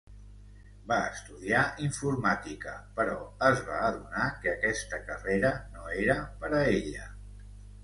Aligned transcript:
Va 0.91 0.95
estudiar 1.09 1.59
informàtica, 1.87 2.73
però 3.01 3.19
es 3.51 3.61
va 3.69 3.77
adonar 3.91 4.25
que 4.41 4.55
aquesta 4.55 5.03
carrera 5.13 5.55
no 5.77 5.87
era 6.09 6.19
per 6.43 6.53
a 6.65 6.67
ella. 6.75 7.09